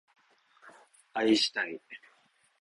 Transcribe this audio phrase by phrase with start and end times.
[1.13, 1.79] 愛したい